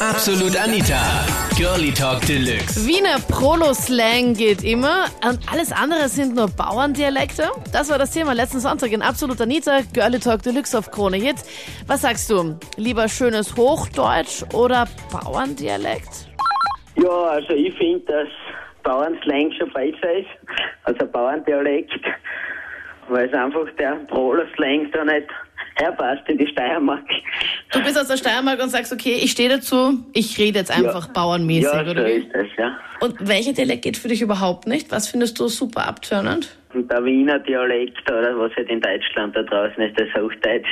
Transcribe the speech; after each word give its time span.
Absolut 0.00 0.56
Anita. 0.56 1.26
Girlie 1.56 1.90
Talk 1.92 2.24
Deluxe. 2.24 2.86
Wiener 2.86 3.18
Prolo-Slang 3.18 4.34
geht 4.34 4.62
immer 4.62 5.06
und 5.28 5.40
alles 5.52 5.72
andere 5.72 6.08
sind 6.08 6.36
nur 6.36 6.46
Bauerndialekte. 6.48 7.50
Das 7.72 7.90
war 7.90 7.98
das 7.98 8.12
Thema 8.12 8.32
letzten 8.32 8.60
Sonntag 8.60 8.92
in 8.92 9.02
Absolut 9.02 9.40
Anita, 9.40 9.80
Girlie 9.92 10.20
Talk 10.20 10.42
Deluxe 10.42 10.78
auf 10.78 10.92
Krone 10.92 11.16
Hit. 11.16 11.38
Was 11.88 12.02
sagst 12.02 12.30
du? 12.30 12.56
Lieber 12.76 13.08
schönes 13.08 13.56
Hochdeutsch 13.56 14.44
oder 14.54 14.86
Bauerndialekt? 15.10 16.28
Ja, 16.94 17.08
also 17.08 17.52
ich 17.54 17.76
finde, 17.76 18.04
dass 18.06 18.28
Bauernslang 18.84 19.50
schon 19.58 19.72
besser 19.72 20.12
ist, 20.12 20.28
also 20.84 21.06
Bauerndialekt, 21.06 21.98
weil 23.08 23.28
es 23.28 23.34
einfach 23.34 23.66
der 23.76 23.96
Prolo-Slang 24.06 24.92
da 24.92 25.04
nicht 25.04 25.26
herpasst 25.74 26.22
in 26.28 26.38
die 26.38 26.46
Steiermark. 26.46 27.04
Du 27.72 27.82
bist 27.82 27.98
aus 27.98 28.08
der 28.08 28.16
Steiermark 28.16 28.62
und 28.62 28.70
sagst, 28.70 28.92
okay, 28.92 29.18
ich 29.22 29.30
stehe 29.32 29.48
dazu, 29.50 30.02
ich 30.14 30.38
rede 30.38 30.58
jetzt 30.60 30.70
einfach 30.70 31.08
bauernmäßig, 31.08 31.64
Ja, 31.64 31.84
so 31.84 31.90
oder 31.90 32.06
wie? 32.06 32.10
ist 32.12 32.28
das, 32.32 32.46
ja. 32.56 32.78
Und 33.00 33.14
welcher 33.20 33.52
Dialekt 33.52 33.82
geht 33.82 33.96
für 33.96 34.08
dich 34.08 34.22
überhaupt 34.22 34.66
nicht? 34.66 34.90
Was 34.90 35.08
findest 35.08 35.38
du 35.38 35.48
super 35.48 35.86
abtörnend? 35.86 36.56
Der 36.74 37.04
Wiener 37.04 37.38
Dialekt 37.38 38.10
oder 38.10 38.38
was 38.38 38.52
halt 38.56 38.68
in 38.70 38.80
Deutschland 38.80 39.36
da 39.36 39.42
draußen 39.42 39.82
ist, 39.82 39.98
das 40.00 40.08
Hochdeutsch. 40.20 40.66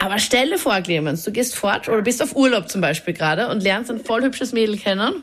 Aber 0.00 0.18
stell 0.18 0.50
dir 0.50 0.58
vor, 0.58 0.78
Clemens, 0.80 1.24
du 1.24 1.32
gehst 1.32 1.56
fort 1.56 1.88
oder 1.88 2.02
bist 2.02 2.22
auf 2.22 2.36
Urlaub 2.36 2.68
zum 2.68 2.80
Beispiel 2.80 3.14
gerade 3.14 3.48
und 3.48 3.62
lernst 3.62 3.90
ein 3.90 4.00
voll 4.00 4.22
hübsches 4.22 4.52
Mädel 4.52 4.76
kennen. 4.76 5.22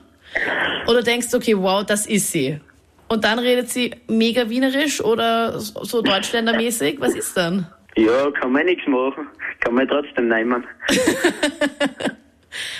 Oder 0.88 1.04
denkst, 1.04 1.28
okay, 1.34 1.56
wow, 1.58 1.86
das 1.86 2.08
ist 2.08 2.32
sie. 2.32 2.60
Und 3.08 3.24
dann 3.26 3.40
redet 3.40 3.70
sie 3.70 3.92
mega 4.08 4.50
wienerisch 4.50 5.02
oder 5.04 5.60
so 5.60 6.02
deutschländermäßig. 6.02 7.00
Was 7.02 7.14
ist 7.14 7.36
dann? 7.36 7.68
Ja, 7.96 8.32
kann 8.32 8.52
man 8.52 8.66
nichts 8.66 8.88
machen. 8.88 9.28
Kann 9.60 9.76
man 9.76 9.88
trotzdem 9.88 10.28
nehmen. 10.28 10.66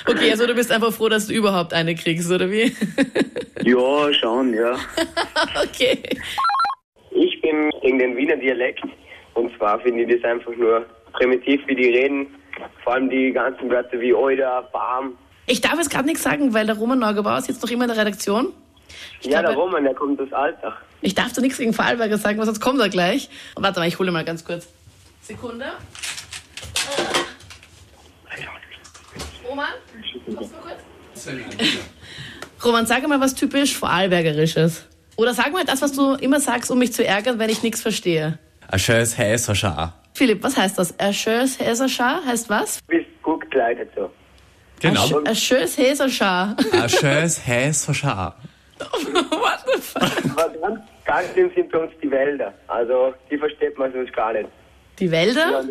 Okay, 0.06 0.32
also 0.32 0.46
du 0.48 0.54
bist 0.54 0.72
einfach 0.72 0.92
froh, 0.92 1.08
dass 1.08 1.28
du 1.28 1.34
überhaupt 1.34 1.74
eine 1.74 1.96
kriegst, 1.96 2.30
oder 2.32 2.50
wie? 2.52 2.76
Ja, 3.64 4.14
schon, 4.14 4.54
ja. 4.54 4.76
Okay. 5.64 6.02
Ich 7.12 7.42
bin 7.42 7.70
gegen 7.82 8.00
den 8.00 8.18
Wiener 8.18 8.36
Dialekt. 8.36 8.82
Und 9.36 9.56
zwar 9.58 9.80
finde 9.80 10.04
ich 10.04 10.20
das 10.20 10.30
einfach 10.30 10.54
nur 10.56 10.86
primitiv, 11.14 11.62
wie 11.68 11.76
die 11.76 11.90
reden. 11.90 12.28
Vor 12.84 12.94
allem 12.94 13.10
die 13.10 13.32
ganzen 13.32 13.70
Wörter 13.70 14.00
wie 14.00 14.14
Oida, 14.14 14.62
Bam. 14.74 15.14
Ich 15.46 15.62
darf 15.62 15.76
jetzt 15.76 15.92
gerade 15.92 16.06
nichts 16.06 16.24
sagen, 16.24 16.54
weil 16.54 16.66
der 16.66 16.76
Roman 16.78 17.00
Neugebauer 17.00 17.38
ist 17.38 17.48
jetzt 17.48 17.62
noch 17.62 17.70
immer 17.70 17.84
in 17.86 17.90
der 17.92 17.98
Redaktion. 18.00 18.52
Ich 19.22 19.28
Ja, 19.28 19.42
der 19.42 19.52
glaube, 19.54 19.62
Roman, 19.68 19.84
der 19.84 19.94
kommt 19.94 20.20
aus 20.20 20.34
Alltag. 20.34 20.74
Ich 21.02 21.14
darf 21.16 21.32
da 21.34 21.42
nichts 21.42 21.58
gegen 21.60 21.74
Vorarlberger 21.74 22.18
sagen, 22.18 22.40
weil 22.40 22.46
sonst 22.46 22.60
kommt 22.60 22.80
er 22.82 22.90
gleich. 22.90 23.30
Warte 23.56 23.80
mal, 23.80 23.88
ich 23.88 24.00
hole 24.00 24.12
mal 24.12 24.26
ganz 24.26 24.44
kurz. 24.44 24.68
Sekunde. 25.22 25.66
Roman? 29.48 29.68
Kommst 30.36 30.54
du 30.54 30.58
kurz? 30.58 30.80
Roman, 32.64 32.86
sag 32.86 33.08
mal 33.08 33.20
was 33.20 33.36
typisch 33.36 33.76
Vorarlbergerisches. 33.76 34.86
Oder 35.18 35.34
sag 35.34 35.52
mal 35.52 35.66
das, 35.66 35.82
was 35.82 35.94
du 35.94 36.14
immer 36.16 36.40
sagst, 36.40 36.72
um 36.72 36.80
mich 36.80 36.94
zu 36.94 37.06
ärgern, 37.06 37.38
wenn 37.40 37.50
ich 37.50 37.64
nichts 37.64 37.82
verstehe. 37.82 38.40
Ein 38.68 38.80
schönes 38.80 39.18
heißer 39.18 39.56
Schar. 39.56 40.02
Philipp, 40.14 40.44
was 40.44 40.58
heißt 40.58 40.78
das? 40.78 40.98
Ein 41.00 41.14
schönes 41.14 41.60
Häserschar 41.60 42.26
heißt 42.26 42.50
was? 42.50 42.80
Bist 42.88 43.06
gut 43.22 43.42
gekleidet 43.42 43.90
so. 43.96 44.12
Genau. 44.80 45.22
Ein 45.26 45.36
schönes 45.36 45.78
Häserschar. 45.78 46.56
Ein 46.72 46.90
schönes 46.90 47.46
heißer 47.46 47.94
Schar. 47.94 48.38
What 48.80 49.66
the 49.66 49.82
fuck? 49.82 50.02
Aber 50.38 50.50
ganz, 50.50 50.80
ganz 51.06 51.32
schlimm 51.34 51.52
sind 51.56 51.72
bei 51.72 51.78
uns 51.80 51.92
die 52.02 52.10
Wälder. 52.10 52.54
Also, 52.68 53.14
die 53.30 53.38
versteht 53.38 53.78
man 53.78 53.92
sonst 53.94 54.12
gar 54.14 54.34
nicht. 54.34 54.50
Die 55.00 55.12
Wälder? 55.12 55.64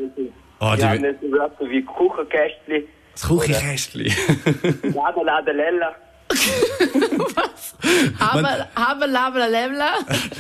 Oh, 0.61 0.75
die 0.77 0.85
haben 0.85 1.03
die, 1.03 1.09
nicht 1.09 1.21
so 1.21 1.31
Wörter 1.33 1.71
wie 1.71 1.83
Kuchenkästli, 1.83 2.89
das 3.13 3.23
Kuchikästli. 3.23 4.13
Lada, 4.95 5.23
Lada, 5.23 5.53
Lella. 5.53 5.95
Haber. 8.19 8.67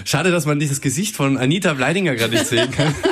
Schade, 0.04 0.30
dass 0.30 0.46
man 0.46 0.58
dieses 0.58 0.80
Gesicht 0.80 1.16
von 1.16 1.36
Anita 1.38 1.72
Bleidinger 1.74 2.14
gerade 2.14 2.32
nicht 2.32 2.46
sehen 2.46 2.70
kann. 2.70 2.94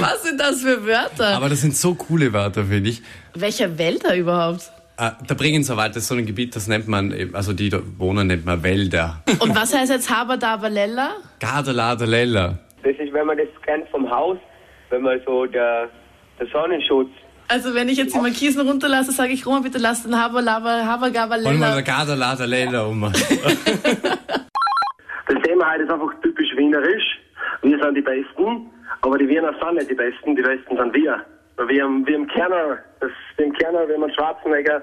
Was 0.00 0.22
sind 0.24 0.40
das 0.40 0.60
für 0.62 0.84
Wörter? 0.86 1.36
Aber 1.36 1.48
das 1.48 1.60
sind 1.60 1.76
so 1.76 1.94
coole 1.94 2.32
Wörter, 2.32 2.64
finde 2.64 2.90
ich. 2.90 3.02
Welcher 3.34 3.78
Wälder 3.78 4.16
überhaupt? 4.16 4.70
Äh, 4.96 5.10
Der 5.28 5.34
Bregenzer 5.34 5.76
Wald 5.76 5.96
ist 5.96 6.08
so 6.08 6.14
ein 6.14 6.26
Gebiet, 6.26 6.54
das 6.56 6.66
nennt 6.66 6.88
man, 6.88 7.12
eben- 7.12 7.34
also 7.34 7.52
die 7.52 7.68
da 7.70 7.80
wohnen, 7.98 8.26
nennt 8.26 8.44
man 8.44 8.62
Wälder. 8.62 9.22
Und 9.38 9.54
was 9.54 9.72
heißt 9.74 9.90
jetzt 9.90 10.10
Haber, 10.10 10.36
Daber, 10.36 10.68
Lella? 10.68 11.12
Gardeladelella. 11.40 12.58
Das 12.82 12.96
ist, 12.96 13.12
wenn 13.12 13.26
man 13.26 13.36
das 13.38 13.48
kennt 13.64 13.88
vom 13.90 14.10
Haus, 14.10 14.38
wenn 14.90 15.02
man 15.02 15.20
so 15.24 15.46
der, 15.46 15.88
der 16.38 16.46
Sonnenschutz 16.48 17.10
Also 17.48 17.74
wenn 17.74 17.88
ich 17.88 17.98
jetzt 17.98 18.14
die 18.14 18.20
Markisen 18.20 18.66
runterlasse, 18.66 19.12
sage 19.12 19.32
ich, 19.32 19.46
Roma, 19.46 19.60
bitte 19.60 19.78
lass 19.78 20.02
den 20.02 20.16
Haber, 20.20 20.42
Laber, 20.42 20.84
Haber, 20.86 21.10
Gaber, 21.10 21.34
Wollen 21.36 21.44
wir 21.44 21.52
Lella. 21.52 21.74
der 21.74 21.82
Gardeladelella 21.82 22.84
um. 22.86 23.12
Das 25.28 25.40
Thema 25.44 25.72
heute 25.72 25.84
ist 25.84 25.90
einfach 25.90 26.12
typisch 26.22 26.48
wienerisch. 26.56 27.04
Wir 27.62 27.78
sind 27.78 27.94
die 27.94 28.02
Besten, 28.02 28.70
aber 29.02 29.16
die 29.18 29.28
Wiener 29.28 29.54
sind 29.60 29.74
nicht 29.76 29.90
die 29.90 29.94
Besten, 29.94 30.36
die 30.36 30.42
Besten 30.42 30.76
sind 30.76 30.94
wir. 30.94 31.24
Weil 31.56 31.68
Wir 31.68 31.84
haben, 31.84 32.06
wir 32.06 32.14
haben 32.16 32.26
Kerner, 32.26 32.78
das, 33.00 33.10
den 33.38 33.52
Kerner, 33.54 33.86
wir 33.88 33.94
haben 33.94 34.04
einen 34.04 34.14
Schwarzenegger, 34.14 34.82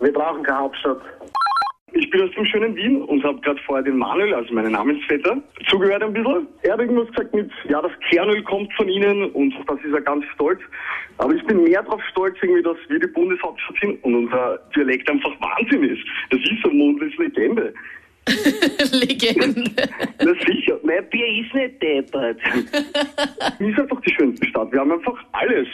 wir 0.00 0.12
brauchen 0.12 0.42
keine 0.42 0.58
Hauptstadt. 0.58 1.00
Ich 1.92 2.08
bin 2.10 2.22
aus 2.22 2.30
dem 2.36 2.44
schönen 2.44 2.76
Wien 2.76 3.02
und 3.02 3.22
habe 3.24 3.40
gerade 3.40 3.60
vorher 3.66 3.84
den 3.84 3.96
Manuel, 3.96 4.34
also 4.34 4.52
meinen 4.54 4.72
Namensvetter, 4.72 5.42
zugehört 5.68 6.02
ein 6.02 6.12
bisschen. 6.12 6.46
Er 6.62 6.74
hat 6.74 6.80
irgendwas 6.80 7.08
gesagt 7.08 7.34
mit, 7.34 7.50
ja, 7.68 7.82
das 7.82 7.92
Kernöl 8.08 8.42
kommt 8.44 8.72
von 8.74 8.88
Ihnen 8.88 9.30
und 9.32 9.54
das 9.66 9.78
ist 9.80 9.92
er 9.92 10.00
ganz 10.00 10.24
stolz. 10.34 10.60
Aber 11.18 11.34
ich 11.34 11.44
bin 11.44 11.62
mehr 11.64 11.82
darauf 11.82 12.02
stolz, 12.10 12.36
irgendwie, 12.42 12.62
dass 12.62 12.76
wir 12.88 13.00
die 13.00 13.06
Bundeshauptstadt 13.08 13.76
sind 13.80 14.04
und 14.04 14.14
unser 14.14 14.58
Dialekt 14.74 15.10
einfach 15.10 15.32
Wahnsinn 15.40 15.84
ist. 15.84 16.02
Das 16.30 16.40
ist 16.40 16.62
so 16.62 16.70
Mondlis 16.70 17.16
Legende. 17.18 17.74
Legende. 18.92 19.64
Na 20.18 20.32
sicher, 20.46 20.78
mein 20.82 21.08
Bier 21.10 21.26
ist 21.44 21.54
nicht 21.54 21.82
deppert. 21.82 22.38
Ist 23.58 23.78
einfach 23.78 24.00
die 24.02 24.14
schönste 24.14 24.46
Stadt. 24.46 24.72
Wir 24.72 24.80
haben 24.80 24.92
einfach 24.92 25.18
alles. 25.32 25.66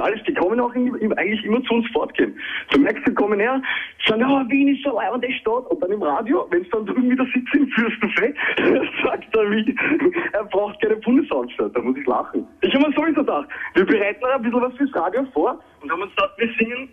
Alles. 0.00 0.22
Die 0.26 0.34
kommen 0.34 0.60
auch 0.60 0.74
in, 0.74 0.94
in, 0.96 1.12
eigentlich 1.14 1.44
immer 1.44 1.62
zu 1.64 1.74
uns 1.74 1.86
fortgehen. 1.92 2.38
Du 2.70 2.80
merkst, 2.80 3.06
die 3.06 3.14
kommen 3.14 3.40
her, 3.40 3.60
sagen, 4.06 4.20
ja, 4.20 4.44
Wien 4.48 4.68
ist 4.68 4.82
so 4.82 4.96
eine 4.96 5.32
Stadt. 5.32 5.66
Und 5.66 5.82
dann 5.82 5.90
im 5.90 6.02
Radio, 6.02 6.46
wenn 6.50 6.62
es 6.62 6.70
dann 6.70 6.86
drüben 6.86 7.10
wieder 7.10 7.26
sitzt 7.34 7.54
im 7.54 7.68
Fürstenfeld, 7.68 8.36
sagt 9.02 9.36
er, 9.36 9.44
er 10.32 10.44
braucht 10.44 10.80
keine 10.80 10.96
Bundeshauptstadt. 10.96 11.74
Da 11.74 11.80
muss 11.80 11.96
ich 11.96 12.06
lachen. 12.06 12.46
Ich 12.62 12.74
habe 12.74 12.88
mir 12.88 12.94
sowieso 12.94 13.20
gedacht, 13.20 13.48
wir 13.74 13.86
bereiten 13.86 14.24
ein 14.24 14.42
bisschen 14.42 14.60
was 14.60 14.74
fürs 14.74 14.94
Radio 14.94 15.24
vor 15.32 15.58
und 15.82 15.90
haben 15.90 16.02
uns 16.02 16.14
gedacht, 16.14 16.32
wir 16.38 16.48
singen 16.58 16.88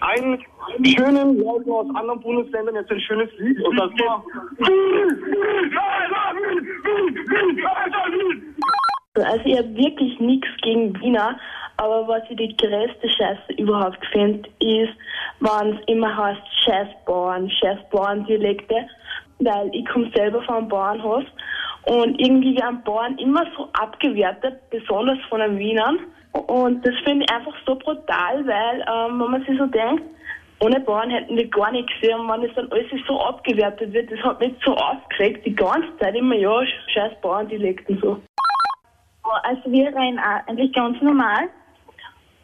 einen 0.00 0.44
schönen 0.84 1.38
Leuten 1.38 1.70
aus 1.70 1.86
anderen 1.94 2.20
Bundesländern 2.20 2.74
jetzt 2.74 2.90
ein 2.90 3.00
schönes 3.00 3.30
Lied 3.38 3.60
und 3.62 3.76
das 3.76 3.90
war 3.92 4.24
Also 9.14 9.44
ich 9.46 9.56
habe 9.56 9.76
wirklich 9.76 10.20
nichts 10.20 10.48
gegen 10.62 11.00
Wiener, 11.00 11.38
aber 11.78 12.08
was 12.08 12.22
ich 12.30 12.36
die 12.36 12.56
größte 12.56 13.08
Scheiße 13.08 13.52
überhaupt 13.58 14.04
finde, 14.12 14.48
ist, 14.60 14.92
wenn 15.40 15.74
es 15.74 15.80
immer 15.86 16.16
heißt 16.16 16.42
Scheißbauern, 16.64 17.50
Scheißbauerndialekte, 17.50 18.86
weil 19.40 19.70
ich 19.72 19.86
komme 19.86 20.10
selber 20.14 20.42
vom 20.42 20.68
Bauernhof 20.68 21.24
und 21.86 22.18
irgendwie 22.20 22.56
werden 22.56 22.82
Bauern 22.84 23.16
immer 23.18 23.44
so 23.56 23.68
abgewertet, 23.74 24.58
besonders 24.70 25.18
von 25.28 25.40
den 25.40 25.58
Wienern. 25.58 25.98
Und 26.32 26.84
das 26.84 26.94
finde 27.04 27.24
ich 27.24 27.32
einfach 27.32 27.54
so 27.66 27.76
brutal, 27.76 28.46
weil 28.46 28.80
ähm, 28.80 29.20
wenn 29.20 29.30
man 29.30 29.44
sich 29.44 29.56
so 29.58 29.66
denkt, 29.66 30.02
ohne 30.60 30.80
Bauern 30.80 31.10
hätten 31.10 31.36
wir 31.36 31.48
gar 31.48 31.70
nichts. 31.70 31.92
Und 32.02 32.28
wenn 32.28 32.42
es 32.42 32.54
dann 32.54 32.70
alles 32.72 32.86
so 33.06 33.20
abgewertet 33.20 33.92
wird, 33.92 34.10
das 34.10 34.18
hat 34.20 34.40
mich 34.40 34.54
so 34.64 34.74
aufgeregt, 34.74 35.46
die 35.46 35.54
ganze 35.54 35.96
Zeit 35.98 36.14
immer, 36.16 36.34
ja, 36.34 36.64
scheiß 36.88 37.12
Bauerndialekten 37.20 37.98
so. 38.00 38.20
Also 39.42 39.70
wir 39.70 39.86
reden 39.88 40.18
auch 40.18 40.46
eigentlich 40.48 40.72
ganz 40.72 41.00
normal. 41.02 41.48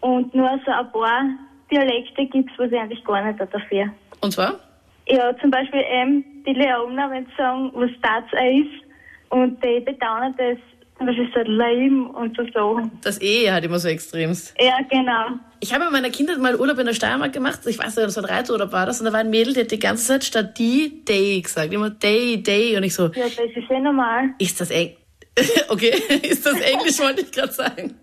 Und 0.02 0.34
nur 0.34 0.50
so 0.66 0.70
ein 0.70 0.92
paar 0.92 1.22
Dialekte 1.70 2.26
gibt's, 2.26 2.52
was 2.58 2.70
ich 2.70 2.78
eigentlich 2.78 3.02
gar 3.04 3.24
nicht 3.24 3.40
dafür. 3.40 3.86
Und 4.20 4.32
zwar? 4.32 4.60
Ja, 5.08 5.34
zum 5.40 5.50
Beispiel 5.50 5.82
ähm, 5.88 6.24
die 6.46 6.52
Leoner, 6.52 7.10
wenn 7.10 7.24
sie 7.26 7.32
sagen, 7.36 7.70
was 7.74 7.90
das 8.02 8.24
ist. 8.40 8.84
Und 9.30 9.62
die 9.64 9.80
betonen 9.80 10.34
das, 10.36 10.58
zum 10.98 11.06
Beispiel 11.06 11.28
so 11.34 11.40
Leben 11.50 12.10
und 12.10 12.36
so 12.36 12.44
Sachen. 12.52 12.90
Das 13.02 13.20
E 13.22 13.50
halt 13.50 13.64
immer 13.64 13.78
so 13.78 13.88
extremst. 13.88 14.54
Ja, 14.60 14.78
genau. 14.90 15.38
Ich 15.60 15.72
habe 15.72 15.84
in 15.86 15.92
meiner 15.92 16.10
Kindheit 16.10 16.38
mal 16.38 16.54
Urlaub 16.56 16.78
in 16.78 16.86
der 16.86 16.94
Steiermark 16.94 17.32
gemacht. 17.32 17.60
Ich 17.66 17.78
weiß 17.78 17.96
nicht, 17.96 18.10
so 18.10 18.20
ein 18.20 18.26
Reiturlaub 18.26 18.72
war 18.72 18.86
das. 18.86 19.00
Und 19.00 19.06
da 19.06 19.12
war 19.12 19.20
ein 19.20 19.30
Mädel, 19.30 19.54
die 19.54 19.60
hat 19.60 19.70
die 19.70 19.78
ganze 19.78 20.04
Zeit 20.06 20.24
statt 20.24 20.58
die, 20.58 21.04
day 21.04 21.40
gesagt. 21.40 21.72
Immer 21.72 21.90
day, 21.90 22.42
day. 22.42 22.76
Und 22.76 22.82
ich 22.82 22.94
so, 22.94 23.04
Ja, 23.06 23.24
das 23.24 23.38
ist 23.38 23.70
ja 23.70 23.78
normal. 23.80 24.30
ist 24.38 24.60
das 24.60 24.70
Englisch? 24.70 24.98
okay, 25.68 25.90
ist 26.22 26.44
das 26.44 26.60
Englisch, 26.60 26.98
wollte 27.00 27.22
ich 27.22 27.32
gerade 27.32 27.52
sagen. 27.52 27.94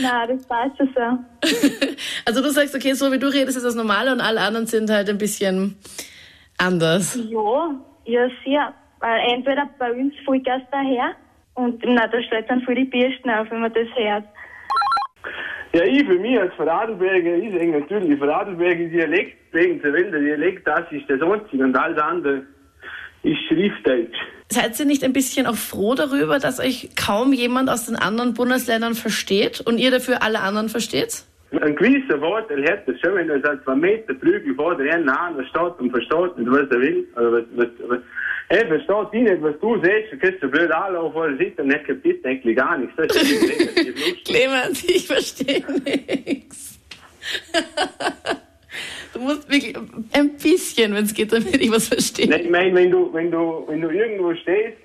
Nein, 0.00 0.28
das 0.28 0.46
passt 0.46 0.76
schon 0.76 0.88
so. 0.94 1.88
Also 2.26 2.42
du 2.42 2.50
sagst, 2.50 2.74
okay, 2.74 2.92
so 2.92 3.10
wie 3.12 3.18
du 3.18 3.26
redest, 3.26 3.56
ist 3.56 3.64
das 3.64 3.74
Normale 3.74 4.12
und 4.12 4.20
alle 4.20 4.40
anderen 4.40 4.66
sind 4.66 4.90
halt 4.90 5.08
ein 5.08 5.18
bisschen 5.18 5.76
anders. 6.58 7.18
Ja, 7.28 7.74
ja, 8.04 8.28
sehr. 8.44 8.74
Weil 9.00 9.20
entweder 9.32 9.68
bei 9.78 9.92
uns 9.92 10.14
Vollgas 10.24 10.62
daher 10.70 11.14
und 11.54 11.82
na, 11.84 12.06
da 12.06 12.22
stellt 12.22 12.48
dann 12.50 12.62
voll 12.62 12.74
die 12.74 12.84
Bürsten 12.84 13.30
auf, 13.30 13.50
wenn 13.50 13.60
man 13.60 13.72
das 13.72 13.88
hört. 13.94 14.24
Ja, 15.72 15.84
ich 15.84 16.04
für 16.04 16.18
mich 16.18 16.38
als 16.38 16.52
Vorarlberger 16.54 17.36
ist 17.36 17.54
eigentlich 17.54 17.88
natürlich 17.88 18.18
Vorarlberger 18.18 18.88
Dialekt, 18.88 19.36
wegen 19.52 19.80
der 19.80 19.92
Welt, 19.92 20.12
der 20.12 20.20
Dialekt, 20.20 20.66
das 20.66 20.90
ist 20.90 21.08
das 21.08 21.22
Einzige 21.22 21.64
und 21.64 21.76
alles 21.76 21.98
andere 21.98 22.42
ist 23.22 23.38
Schriftdeutsch. 23.48 24.16
Seid 24.52 24.78
ihr 24.80 24.84
nicht 24.84 25.04
ein 25.04 25.12
bisschen 25.12 25.46
auch 25.46 25.54
froh 25.54 25.94
darüber, 25.94 26.40
dass 26.40 26.58
euch 26.58 26.90
kaum 26.96 27.32
jemand 27.32 27.70
aus 27.70 27.86
den 27.86 27.94
anderen 27.94 28.34
Bundesländern 28.34 28.94
versteht 28.94 29.60
und 29.60 29.78
ihr 29.78 29.92
dafür 29.92 30.22
alle 30.24 30.40
anderen 30.40 30.68
versteht? 30.68 31.22
Ein 31.52 31.76
gewisser 31.76 32.18
Vorteil 32.18 32.62
hätte 32.64 32.90
es 32.92 33.00
schon, 33.00 33.14
wenn 33.14 33.30
er 33.30 33.40
seit 33.40 33.62
zwei 33.62 33.76
Meter 33.76 34.12
Flügel 34.16 34.54
vor 34.56 34.76
der 34.76 34.92
einen 34.94 35.08
an 35.08 35.36
der 35.36 35.44
Stadt 35.44 35.78
und 35.78 35.90
versteht 35.90 36.36
nicht, 36.36 36.50
was 36.50 36.68
er 36.68 36.80
will. 36.80 37.06
Oder 37.16 37.32
was, 37.32 37.44
was, 37.54 37.68
was. 37.86 37.98
Er 38.48 38.66
versteht 38.66 39.12
dich 39.12 39.22
nicht, 39.22 39.42
was 39.42 39.54
du 39.60 39.76
siehst, 39.76 40.12
du 40.12 40.18
kannst 40.18 40.40
so 40.40 40.48
blöd 40.48 40.72
anlaufen 40.72 41.12
vor 41.12 41.28
der 41.28 41.38
Seite 41.38 41.62
und 41.62 41.70
er 41.70 41.78
kapiert 41.84 42.26
eigentlich 42.26 42.56
gar 42.56 42.76
nichts. 42.76 42.94
Das 42.96 43.16
ist. 43.16 44.24
Clemens, 44.24 44.82
ich 44.82 45.06
verstehe 45.06 45.64
nichts. 45.84 46.80
Du 49.20 49.26
musst 49.26 49.50
wirklich 49.50 49.76
ein 50.12 50.30
bisschen, 50.38 50.94
wenn 50.94 51.04
es 51.04 51.12
geht, 51.12 51.30
damit 51.30 51.60
ich 51.60 51.70
was 51.70 51.88
verstehe. 51.88 52.26
Nein, 52.26 52.40
ich 52.44 52.50
meine, 52.50 52.74
wenn 52.74 52.90
du, 52.90 53.12
wenn 53.12 53.30
du, 53.30 53.64
wenn 53.68 53.82
du 53.82 53.90
irgendwo 53.90 54.34
stehst, 54.34 54.78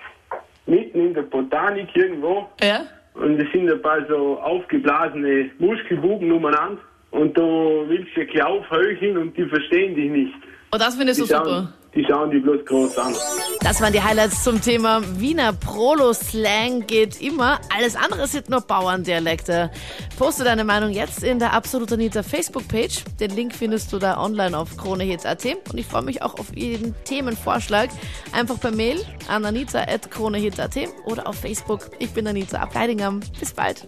mitten 0.65 0.99
in 0.99 1.13
der 1.13 1.21
Botanik 1.21 1.87
irgendwo, 1.95 2.45
Ja? 2.61 2.81
und 3.13 3.39
es 3.39 3.49
sind 3.53 3.71
ein 3.71 3.81
paar 3.81 4.05
so 4.09 4.37
aufgeblasene 4.41 5.51
Muskelbuben 5.59 6.29
umeinander, 6.33 6.81
und 7.11 7.37
du 7.37 7.85
willst 7.87 8.09
ja 8.17 8.25
gleich 8.25 8.43
aufhöcheln 8.43 9.17
und 9.17 9.37
die 9.37 9.45
verstehen 9.45 9.95
dich 9.95 10.11
nicht. 10.11 10.33
Und 10.71 10.81
das 10.81 10.95
finde 10.95 11.13
ich 11.13 11.17
so 11.17 11.23
Die 11.23 11.29
super. 11.29 11.73
Die 11.95 12.05
schauen 12.05 12.29
die 12.29 12.39
bloß 12.39 12.65
groß 12.65 12.97
an. 12.97 13.13
Das 13.61 13.81
waren 13.81 13.93
die 13.93 14.01
Highlights 14.01 14.43
zum 14.43 14.61
Thema 14.61 15.01
Wiener 15.19 15.53
Prolo-Slang 15.53 16.85
geht 16.87 17.21
immer. 17.21 17.59
Alles 17.75 17.95
andere 17.95 18.27
sind 18.27 18.49
nur 18.49 18.61
Bauerndialekte. 18.61 19.71
Poste 20.17 20.43
deine 20.43 20.63
Meinung 20.63 20.91
jetzt 20.91 21.23
in 21.23 21.39
der 21.39 21.53
Absolut 21.53 21.91
Anita 21.91 22.21
Facebook-Page. 22.21 23.03
Den 23.19 23.31
Link 23.31 23.55
findest 23.55 23.91
du 23.93 23.99
da 23.99 24.21
online 24.21 24.57
auf 24.57 24.75
kronehits.at. 24.77 25.45
Und 25.71 25.77
ich 25.77 25.85
freue 25.85 26.03
mich 26.03 26.21
auch 26.21 26.37
auf 26.37 26.55
jeden 26.55 26.93
Themenvorschlag. 27.05 27.89
Einfach 28.31 28.59
per 28.59 28.71
Mail 28.71 28.99
an 29.27 29.45
anita.kronehits.at 29.45 30.75
oder 31.05 31.27
auf 31.27 31.37
Facebook. 31.37 31.89
Ich 31.99 32.11
bin 32.11 32.27
Anita 32.27 32.59
Ableidingham. 32.59 33.21
Bis 33.39 33.53
bald. 33.53 33.87